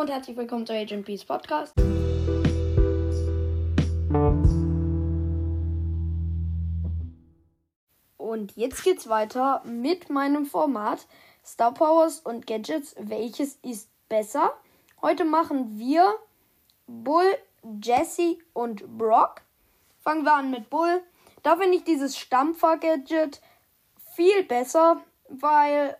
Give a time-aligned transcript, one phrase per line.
[0.00, 1.74] und herzlich willkommen zu Agent Peace Podcast.
[8.16, 11.06] Und jetzt geht's weiter mit meinem Format
[11.44, 12.94] Star Powers und Gadgets.
[12.98, 14.54] Welches ist besser?
[15.02, 16.14] Heute machen wir
[16.86, 17.36] Bull,
[17.82, 19.42] Jesse und Brock.
[20.02, 21.02] Fangen wir an mit Bull.
[21.42, 23.42] Da finde ich dieses Stampfer-Gadget
[24.14, 25.94] viel besser, weil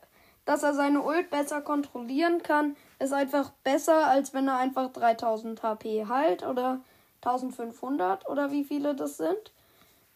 [0.46, 5.62] dass er seine Ult besser kontrollieren kann, ist einfach besser, als wenn er einfach 3000
[5.62, 6.80] HP heilt oder
[7.22, 9.52] 1500 oder wie viele das sind.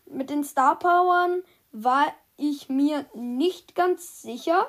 [0.07, 1.43] Mit den Star Powern
[1.73, 2.07] war
[2.37, 4.67] ich mir nicht ganz sicher,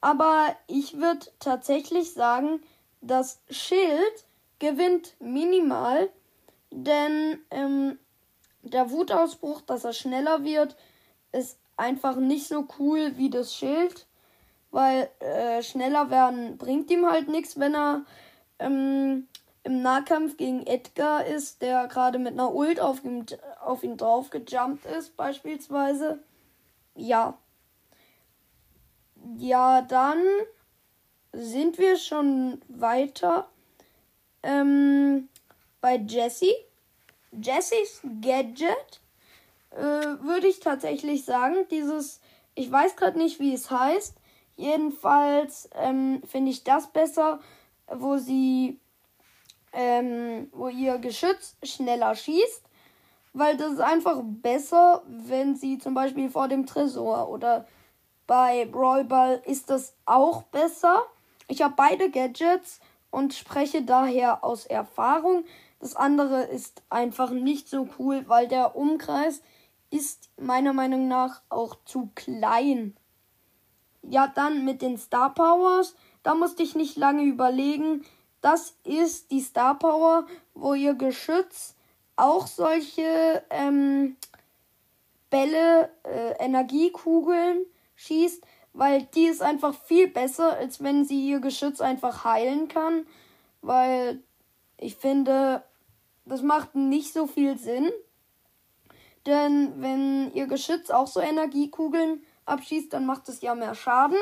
[0.00, 2.62] aber ich würde tatsächlich sagen,
[3.00, 4.26] das Schild
[4.58, 6.10] gewinnt minimal,
[6.70, 7.98] denn ähm,
[8.62, 10.76] der Wutausbruch, dass er schneller wird,
[11.32, 14.06] ist einfach nicht so cool wie das Schild,
[14.74, 18.04] weil äh, schneller werden bringt ihm halt nichts, wenn er
[18.58, 19.28] ähm,
[19.62, 23.24] im Nahkampf gegen Edgar ist, der gerade mit einer Ult auf ihn,
[23.64, 26.18] auf ihn drauf gejumpt ist, beispielsweise.
[26.96, 27.38] Ja.
[29.38, 30.22] Ja, dann
[31.32, 33.48] sind wir schon weiter
[34.42, 35.28] ähm,
[35.80, 36.52] bei Jesse.
[37.30, 39.00] Jessys Gadget
[39.70, 41.54] äh, würde ich tatsächlich sagen.
[41.70, 42.20] Dieses,
[42.56, 44.16] ich weiß gerade nicht, wie es heißt.
[44.56, 47.40] Jedenfalls ähm, finde ich das besser,
[47.88, 48.78] wo sie,
[49.72, 52.62] ähm, wo ihr Geschütz schneller schießt.
[53.32, 57.66] Weil das ist einfach besser, wenn sie zum Beispiel vor dem Tresor oder
[58.26, 61.02] bei Brawl Ball ist das auch besser.
[61.48, 62.80] Ich habe beide Gadgets
[63.10, 65.44] und spreche daher aus Erfahrung.
[65.80, 69.42] Das andere ist einfach nicht so cool, weil der Umkreis
[69.90, 72.96] ist meiner Meinung nach auch zu klein.
[74.08, 78.04] Ja, dann mit den Star Powers, da musste ich nicht lange überlegen.
[78.40, 81.74] Das ist die Star Power, wo ihr Geschütz
[82.16, 84.16] auch solche ähm,
[85.30, 87.64] Bälle, äh, Energiekugeln
[87.96, 93.06] schießt, weil die ist einfach viel besser, als wenn sie ihr Geschütz einfach heilen kann,
[93.62, 94.22] weil
[94.78, 95.64] ich finde,
[96.24, 97.90] das macht nicht so viel Sinn.
[99.26, 104.18] Denn wenn ihr Geschütz auch so Energiekugeln abschießt, dann macht es ja mehr Schaden.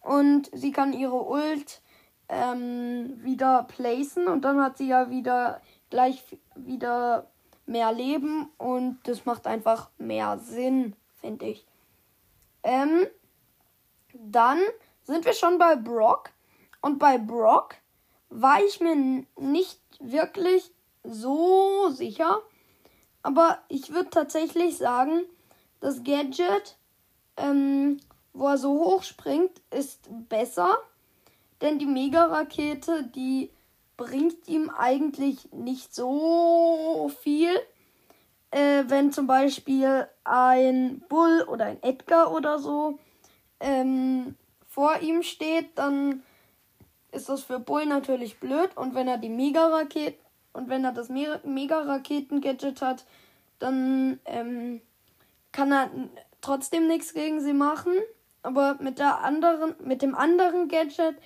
[0.00, 1.80] Und sie kann ihre Ult
[2.28, 5.60] ähm, wieder placen und dann hat sie ja wieder
[5.90, 6.22] gleich
[6.54, 7.30] wieder
[7.66, 11.66] mehr Leben und das macht einfach mehr Sinn, finde ich.
[12.62, 13.06] Ähm,
[14.12, 14.58] dann
[15.02, 16.30] sind wir schon bei Brock
[16.80, 17.76] und bei Brock
[18.28, 20.72] war ich mir nicht wirklich
[21.02, 22.40] so sicher,
[23.22, 25.22] aber ich würde tatsächlich sagen,
[25.80, 26.76] das Gadget,
[27.36, 28.00] ähm,
[28.32, 30.78] wo er so hoch springt, ist besser.
[31.60, 33.50] Denn die Mega-Rakete, die
[33.96, 37.50] bringt ihm eigentlich nicht so viel.
[38.50, 42.98] Äh, wenn zum Beispiel ein Bull oder ein Edgar oder so
[43.60, 44.36] ähm,
[44.68, 46.22] vor ihm steht, dann
[47.12, 48.76] ist das für Bull natürlich blöd.
[48.76, 50.18] Und wenn er die Mega-Rakete
[50.52, 53.04] und wenn er das Mega-Raketen-Gadget hat,
[53.58, 54.80] dann ähm,
[55.52, 55.90] kann er
[56.44, 57.92] trotzdem nichts gegen sie machen.
[58.42, 61.16] Aber mit der anderen, mit dem anderen Gadget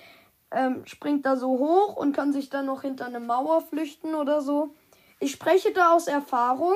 [0.51, 4.41] ähm, springt er so hoch und kann sich dann noch hinter eine Mauer flüchten oder
[4.41, 4.75] so.
[5.21, 6.75] Ich spreche da aus Erfahrung.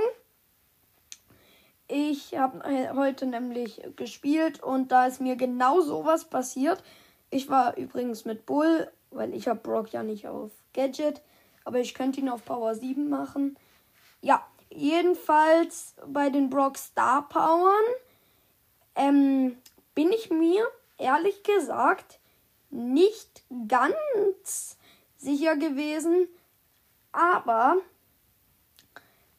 [1.88, 2.62] Ich habe
[2.94, 6.82] heute nämlich gespielt und da ist mir genau sowas passiert.
[7.30, 11.22] Ich war übrigens mit Bull, weil ich habe Brock ja nicht auf Gadget
[11.64, 13.56] aber ich könnte ihn auf Power 7 machen.
[14.20, 17.84] Ja, jedenfalls bei den Brock Star Powern
[18.94, 19.56] ähm,
[19.94, 20.66] bin ich mir
[20.98, 22.19] ehrlich gesagt
[22.70, 24.76] nicht ganz
[25.16, 26.28] sicher gewesen.
[27.12, 27.76] Aber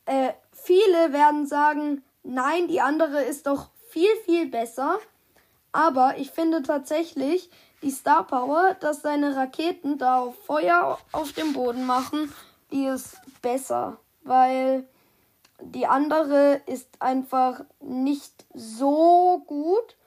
[0.06, 5.00] äh, viele werden sagen, nein, die andere ist doch viel, viel besser.
[5.72, 7.50] Aber ich finde tatsächlich,
[7.82, 12.34] die Star Power, dass seine Raketen da Feuer auf dem Boden machen,
[12.72, 14.88] die ist besser, weil
[15.62, 19.98] die andere ist einfach nicht so gut.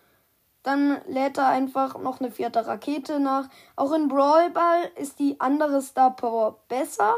[0.63, 3.49] Dann lädt er einfach noch eine vierte Rakete nach.
[3.77, 7.15] Auch in Brawl Ball ist die andere Star Power besser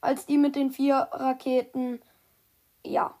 [0.00, 2.02] als die mit den vier Raketen.
[2.84, 3.14] Ja.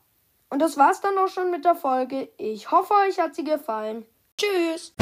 [0.50, 2.28] Und das war's dann auch schon mit der Folge.
[2.36, 4.04] Ich hoffe, euch hat sie gefallen.
[4.36, 4.94] Tschüss.